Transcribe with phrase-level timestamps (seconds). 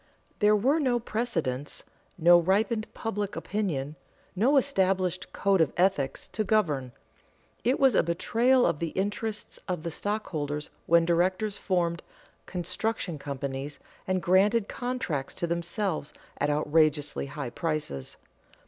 [0.39, 1.83] There were no precedents,
[2.17, 3.97] no ripened public opinion,
[4.35, 6.91] no established code of ethics, to govern.
[7.63, 12.01] It was a betrayal of the interests of the stockholders when directors formed
[12.47, 13.77] "construction companies"
[14.07, 18.17] and granted contracts to themselves at outrageously high prices.